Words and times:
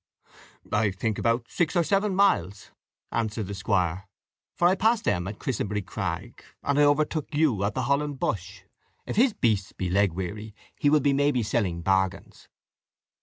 "I 0.71 0.89
think 0.89 1.19
about 1.19 1.45
six 1.47 1.75
or 1.75 1.83
seven 1.83 2.15
miles," 2.15 2.71
answered 3.11 3.45
the 3.45 3.53
squire, 3.53 4.07
"for 4.55 4.67
I 4.67 4.73
passed 4.73 5.03
them 5.03 5.27
at 5.27 5.35
the 5.35 5.39
Christenbury 5.39 5.83
Crag, 5.83 6.43
and 6.63 6.79
I 6.79 6.83
overtook 6.85 7.27
you 7.35 7.63
at 7.63 7.75
the 7.75 7.83
Hollan 7.83 8.15
Bush. 8.15 8.63
If 9.05 9.17
his 9.17 9.33
beasts 9.33 9.73
be 9.73 9.91
leg 9.91 10.13
weary, 10.13 10.55
he 10.79 10.89
will 10.89 11.01
be 11.01 11.13
maybe 11.13 11.43
selling 11.43 11.83
bargains." 11.83 12.47